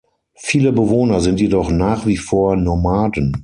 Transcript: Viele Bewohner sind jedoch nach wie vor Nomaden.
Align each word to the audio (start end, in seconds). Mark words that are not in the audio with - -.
Viele 0.39 0.71
Bewohner 0.73 1.21
sind 1.21 1.39
jedoch 1.39 1.69
nach 1.69 2.07
wie 2.07 2.17
vor 2.17 2.55
Nomaden. 2.55 3.37